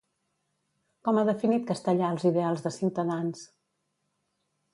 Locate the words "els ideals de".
2.15-2.73